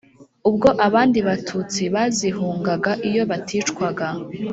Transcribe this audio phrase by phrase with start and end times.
[0.49, 4.07] ubwo abandi batutsi bazihunganga iyo baticwaga.